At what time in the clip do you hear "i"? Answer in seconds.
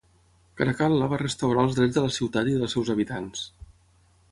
2.53-2.57